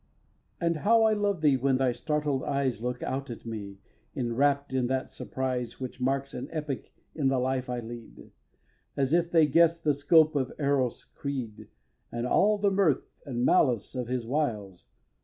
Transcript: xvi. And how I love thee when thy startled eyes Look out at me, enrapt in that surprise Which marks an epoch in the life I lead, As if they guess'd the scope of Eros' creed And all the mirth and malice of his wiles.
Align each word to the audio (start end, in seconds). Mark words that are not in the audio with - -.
xvi. 0.59 0.65
And 0.65 0.77
how 0.77 1.03
I 1.03 1.13
love 1.13 1.41
thee 1.41 1.55
when 1.57 1.77
thy 1.77 1.91
startled 1.91 2.41
eyes 2.43 2.81
Look 2.81 3.03
out 3.03 3.29
at 3.29 3.45
me, 3.45 3.77
enrapt 4.15 4.73
in 4.73 4.87
that 4.87 5.09
surprise 5.11 5.79
Which 5.79 6.01
marks 6.01 6.33
an 6.33 6.47
epoch 6.51 6.89
in 7.13 7.27
the 7.27 7.37
life 7.37 7.69
I 7.69 7.81
lead, 7.81 8.31
As 8.97 9.13
if 9.13 9.29
they 9.29 9.45
guess'd 9.45 9.83
the 9.83 9.93
scope 9.93 10.35
of 10.35 10.51
Eros' 10.57 11.03
creed 11.03 11.67
And 12.11 12.25
all 12.25 12.57
the 12.57 12.71
mirth 12.71 13.21
and 13.27 13.45
malice 13.45 13.93
of 13.93 14.07
his 14.07 14.25
wiles. 14.25 14.87